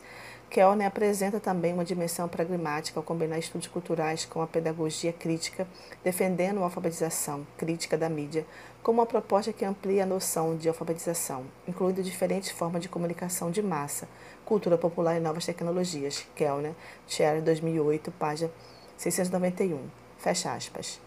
Kellner 0.49 0.87
apresenta 0.87 1.41
também 1.41 1.73
uma 1.73 1.83
dimensão 1.83 2.27
pragmática 2.27 2.97
ao 2.97 3.03
combinar 3.03 3.37
estudos 3.37 3.67
culturais 3.67 4.23
com 4.25 4.41
a 4.41 4.47
pedagogia 4.47 5.11
crítica, 5.11 5.67
defendendo 6.03 6.61
a 6.61 6.63
alfabetização 6.63 7.45
crítica 7.57 7.97
da 7.97 8.07
mídia 8.07 8.45
como 8.81 9.01
uma 9.01 9.05
proposta 9.05 9.51
que 9.51 9.65
amplia 9.65 10.03
a 10.03 10.05
noção 10.05 10.55
de 10.55 10.69
alfabetização, 10.69 11.43
incluindo 11.67 12.01
diferentes 12.01 12.49
formas 12.49 12.81
de 12.81 12.87
comunicação 12.87 13.51
de 13.51 13.61
massa, 13.61 14.07
cultura 14.45 14.77
popular 14.77 15.17
e 15.17 15.19
novas 15.19 15.45
tecnologias. 15.45 16.25
Kellner, 16.33 16.73
Cher, 17.05 17.41
2008, 17.41 18.09
página 18.11 18.49
691. 18.97 19.81
Fecha 20.17 20.53
aspas. 20.53 21.01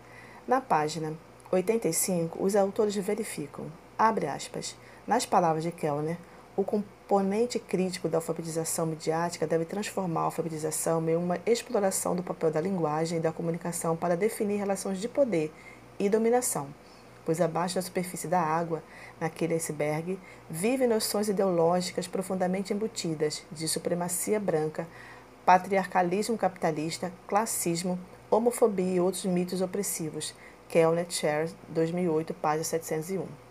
Na 0.47 0.61
página 0.61 1.15
85, 1.51 2.45
os 2.45 2.55
autores 2.55 2.95
verificam, 2.97 3.73
abre 3.99 4.27
aspas, 4.27 4.77
nas 5.07 5.25
palavras 5.25 5.63
de 5.65 5.73
Kellner, 5.73 6.19
o 6.61 6.65
componente 6.65 7.59
crítico 7.59 8.07
da 8.07 8.19
alfabetização 8.19 8.85
midiática 8.85 9.47
deve 9.47 9.65
transformar 9.65 10.21
a 10.21 10.25
alfabetização 10.25 11.09
em 11.09 11.17
uma 11.17 11.39
exploração 11.47 12.15
do 12.15 12.23
papel 12.23 12.51
da 12.51 12.61
linguagem 12.61 13.17
e 13.17 13.21
da 13.21 13.33
comunicação 13.33 13.97
para 13.97 14.15
definir 14.15 14.59
relações 14.59 14.99
de 14.99 15.09
poder 15.09 15.51
e 15.99 16.11
dominação, 16.11 16.69
pois 17.25 17.41
abaixo 17.41 17.77
da 17.77 17.83
superfície 17.83 18.29
da 18.29 18.43
água, 18.43 18.83
naquele 19.19 19.55
iceberg, 19.55 20.19
vivem 20.51 20.87
noções 20.87 21.31
ideológicas 21.31 22.07
profundamente 22.07 22.75
embutidas 22.75 23.43
de 23.51 23.67
supremacia 23.67 24.39
branca, 24.39 24.87
patriarcalismo 25.47 26.37
capitalista, 26.37 27.11
classismo, 27.27 27.99
homofobia 28.31 28.97
e 28.97 29.01
outros 29.01 29.25
mitos 29.25 29.63
opressivos, 29.63 30.35
Kellner 30.69 31.07
Chair, 31.09 31.51
2008, 31.71 32.35
página 32.35 32.65
701. 32.65 33.50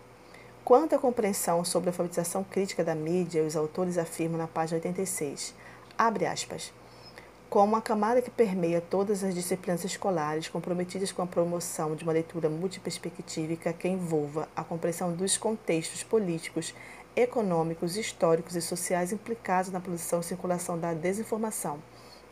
Quanto 0.64 0.94
à 0.94 0.98
compreensão 0.98 1.64
sobre 1.64 1.88
a 1.88 1.90
alfabetização 1.90 2.44
crítica 2.44 2.84
da 2.84 2.94
mídia, 2.94 3.42
os 3.42 3.56
autores 3.56 3.96
afirmam 3.96 4.38
na 4.38 4.46
página 4.46 4.76
86, 4.76 5.54
abre 5.96 6.26
aspas, 6.26 6.72
como 7.48 7.74
a 7.74 7.82
camada 7.82 8.22
que 8.22 8.30
permeia 8.30 8.80
todas 8.80 9.24
as 9.24 9.34
disciplinas 9.34 9.82
escolares 9.84 10.48
comprometidas 10.48 11.10
com 11.10 11.22
a 11.22 11.26
promoção 11.26 11.96
de 11.96 12.04
uma 12.04 12.12
leitura 12.12 12.48
multiperspectívica 12.48 13.72
que 13.72 13.88
envolva 13.88 14.48
a 14.54 14.62
compreensão 14.62 15.12
dos 15.12 15.36
contextos 15.36 16.04
políticos, 16.04 16.74
econômicos, 17.16 17.96
históricos 17.96 18.54
e 18.54 18.62
sociais 18.62 19.12
implicados 19.12 19.72
na 19.72 19.80
produção 19.80 20.20
e 20.20 20.24
circulação 20.24 20.78
da 20.78 20.92
desinformação 20.92 21.80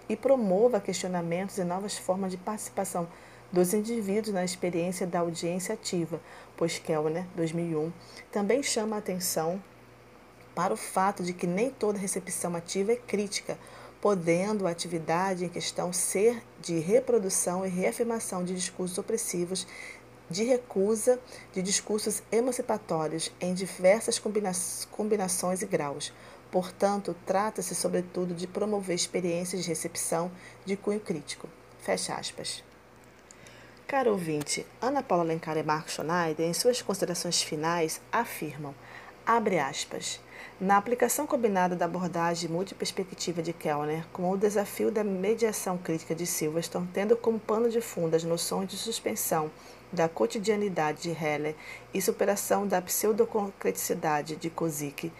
e 0.09 0.15
promova 0.15 0.81
questionamentos 0.81 1.59
e 1.59 1.65
novas 1.65 1.97
formas 1.99 2.31
de 2.31 2.37
participação 2.37 3.09
dos 3.51 3.73
indivíduos 3.73 4.35
na 4.35 4.45
experiência 4.45 5.07
da 5.07 5.21
audiência 5.21 5.75
ativa, 5.75 6.21
pois 6.57 6.79
Kellner, 6.79 7.25
2001, 7.35 7.93
também 8.31 8.63
chama 8.63 8.97
a 8.97 8.99
atenção 8.99 9.63
para 10.55 10.75
o 10.75 10.77
fato 10.77 11.23
de 11.23 11.33
que 11.33 11.47
nem 11.47 11.71
toda 11.71 11.99
recepção 11.99 12.55
ativa 12.55 12.93
é 12.93 12.97
crítica, 12.97 13.59
podendo 14.01 14.67
a 14.67 14.71
atividade 14.71 15.45
em 15.45 15.49
questão 15.49 15.93
ser 15.93 16.43
de 16.61 16.79
reprodução 16.79 17.65
e 17.65 17.69
reafirmação 17.69 18.45
de 18.45 18.55
discursos 18.55 18.99
opressivos 18.99 19.67
de 20.31 20.45
recusa 20.45 21.19
de 21.53 21.63
discursos 21.63 22.23
emancipatórios 22.31 23.33
em 23.41 23.55
diversas 23.55 24.19
combina 24.19 24.53
combinações 24.91 25.63
e 25.63 25.67
graus. 25.67 26.13
Portanto, 26.51 27.15
trata-se 27.27 27.75
sobretudo 27.75 28.35
de 28.35 28.47
promover 28.47 28.97
experiências 28.97 29.63
de 29.63 29.69
recepção 29.69 30.31
de 30.65 30.77
cunho 30.77 31.01
crítico. 31.01 31.49
Fecha 31.81 32.15
aspas. 32.15 32.63
Caro 33.89 34.11
ouvinte, 34.11 34.67
Ana 34.83 35.03
Paula 35.03 35.25
Alencar 35.25 35.57
e 35.57 35.63
Marco 35.63 35.91
Schneider, 35.91 36.47
em 36.47 36.53
suas 36.53 36.83
considerações 36.83 37.41
finais, 37.41 38.03
afirmam, 38.13 38.75
abre 39.25 39.59
aspas, 39.59 40.21
na 40.61 40.77
aplicação 40.77 41.27
combinada 41.27 41.75
da 41.75 41.87
abordagem 41.87 42.51
multiperspectiva 42.51 43.43
de 43.43 43.55
Kellner 43.55 44.07
com 44.13 44.31
o 44.31 44.37
desafio 44.37 44.91
da 44.91 45.03
mediação 45.03 45.79
crítica 45.79 46.15
de 46.15 46.27
Silverstone, 46.27 46.87
tendo 46.93 47.17
como 47.17 47.41
pano 47.41 47.71
de 47.71 47.81
fundo 47.81 48.15
as 48.15 48.23
noções 48.25 48.69
de 48.69 48.77
suspensão 48.77 49.51
da 49.91 50.07
cotidianidade 50.07 51.05
de 51.05 51.11
Heller 51.11 51.55
e 51.95 52.03
superação 52.03 52.67
da 52.67 52.83
pseudoconcreticidade 52.83 54.37
de 54.37 54.51
Kozik, 54.51 55.11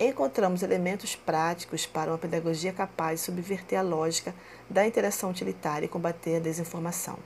encontramos 0.00 0.64
elementos 0.64 1.14
práticos 1.14 1.86
para 1.86 2.10
uma 2.10 2.18
pedagogia 2.18 2.72
capaz 2.72 3.20
de 3.20 3.26
subverter 3.26 3.78
a 3.78 3.82
lógica 3.82 4.34
da 4.68 4.84
interação 4.84 5.30
utilitária 5.30 5.86
e 5.86 5.88
combater 5.88 6.38
a 6.38 6.40
desinformação. 6.40 7.16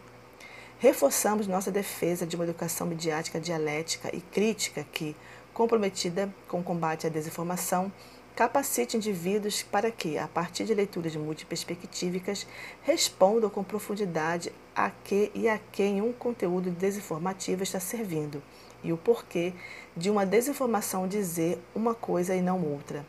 Reforçamos 0.80 1.46
nossa 1.46 1.70
defesa 1.70 2.26
de 2.26 2.36
uma 2.36 2.44
educação 2.46 2.86
midiática 2.86 3.38
dialética 3.38 4.08
e 4.16 4.20
crítica 4.22 4.82
que, 4.90 5.14
comprometida 5.52 6.34
com 6.48 6.60
o 6.60 6.62
combate 6.62 7.06
à 7.06 7.10
desinformação, 7.10 7.92
capacite 8.34 8.96
indivíduos 8.96 9.62
para 9.62 9.90
que, 9.90 10.16
a 10.16 10.26
partir 10.26 10.64
de 10.64 10.72
leituras 10.72 11.14
multiperspectivas, 11.14 12.46
respondam 12.80 13.50
com 13.50 13.62
profundidade 13.62 14.50
a 14.74 14.88
que 14.88 15.30
e 15.34 15.50
a 15.50 15.60
quem 15.70 16.00
um 16.00 16.14
conteúdo 16.14 16.70
desinformativo 16.70 17.62
está 17.62 17.78
servindo 17.78 18.42
e 18.82 18.90
o 18.90 18.96
porquê 18.96 19.52
de 19.94 20.08
uma 20.08 20.24
desinformação 20.24 21.06
dizer 21.06 21.58
uma 21.74 21.94
coisa 21.94 22.34
e 22.34 22.40
não 22.40 22.64
outra 22.64 23.04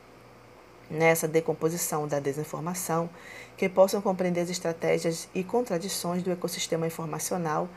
nessa 0.91 1.27
decomposição 1.27 2.07
da 2.07 2.19
desinformação, 2.19 3.09
que 3.57 3.69
possam 3.69 4.01
compreender 4.01 4.41
as 4.41 4.49
estratégias 4.49 5.27
e 5.33 5.43
contradições 5.43 6.21
do 6.21 6.31
ecossistema 6.31 6.85
informacional, 6.85 7.69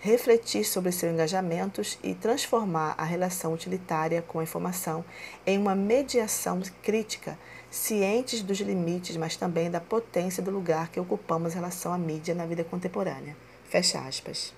refletir 0.00 0.64
sobre 0.64 0.92
seus 0.92 1.12
engajamentos 1.12 1.98
e 2.02 2.14
transformar 2.14 2.94
a 2.96 3.04
relação 3.04 3.52
utilitária 3.52 4.22
com 4.22 4.38
a 4.38 4.42
informação 4.42 5.04
em 5.46 5.58
uma 5.58 5.74
mediação 5.74 6.60
crítica, 6.82 7.38
cientes 7.70 8.40
dos 8.40 8.58
limites, 8.60 9.16
mas 9.16 9.36
também 9.36 9.70
da 9.70 9.80
potência 9.80 10.42
do 10.42 10.50
lugar 10.50 10.88
que 10.88 10.98
ocupamos 10.98 11.52
em 11.52 11.56
relação 11.56 11.92
à 11.92 11.98
mídia 11.98 12.34
na 12.34 12.46
vida 12.46 12.64
contemporânea. 12.64 13.36
Fecha 13.68 14.00
aspas. 14.00 14.54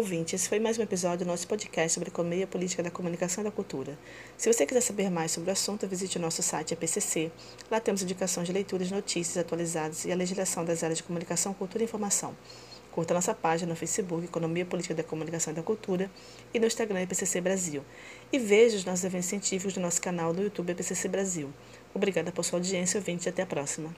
Ouvinte, 0.00 0.34
esse 0.34 0.48
foi 0.48 0.58
mais 0.58 0.78
um 0.78 0.82
episódio 0.82 1.26
do 1.26 1.28
nosso 1.28 1.46
podcast 1.46 1.92
sobre 1.92 2.08
economia 2.08 2.46
política 2.46 2.82
da 2.82 2.90
comunicação 2.90 3.42
e 3.42 3.44
da 3.44 3.50
cultura. 3.50 3.98
Se 4.34 4.50
você 4.50 4.64
quiser 4.64 4.80
saber 4.80 5.10
mais 5.10 5.30
sobre 5.30 5.50
o 5.50 5.52
assunto, 5.52 5.86
visite 5.86 6.16
o 6.16 6.20
nosso 6.22 6.42
site 6.42 6.72
APCC. 6.72 7.30
Lá 7.70 7.80
temos 7.80 8.00
indicações 8.00 8.46
de 8.46 8.52
leituras, 8.54 8.90
notícias 8.90 9.36
atualizadas 9.36 10.06
e 10.06 10.10
a 10.10 10.16
legislação 10.16 10.64
das 10.64 10.82
áreas 10.82 10.96
de 10.96 11.02
comunicação, 11.02 11.52
cultura 11.52 11.84
e 11.84 11.86
informação. 11.86 12.34
Curta 12.90 13.12
nossa 13.12 13.34
página 13.34 13.68
no 13.68 13.76
Facebook, 13.76 14.24
Economia 14.24 14.64
Política 14.64 14.94
da 14.94 15.04
Comunicação 15.04 15.52
e 15.52 15.56
da 15.56 15.62
Cultura, 15.62 16.10
e 16.54 16.58
no 16.58 16.66
Instagram 16.66 17.02
EPCC 17.02 17.38
Brasil. 17.42 17.84
E 18.32 18.38
veja 18.38 18.78
os 18.78 18.86
nossos 18.86 19.04
eventos 19.04 19.28
científicos 19.28 19.74
do 19.74 19.80
nosso 19.80 20.00
canal 20.00 20.32
no 20.32 20.42
YouTube 20.42 20.70
EPCC 20.70 21.08
Brasil. 21.08 21.52
Obrigada 21.92 22.32
por 22.32 22.42
sua 22.42 22.58
audiência, 22.58 22.96
ouvinte, 22.96 23.26
e 23.26 23.28
até 23.28 23.42
a 23.42 23.46
próxima. 23.46 23.94